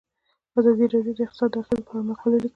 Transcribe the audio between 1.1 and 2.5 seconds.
د اقتصاد د اغیزو په اړه مقالو لیکلي.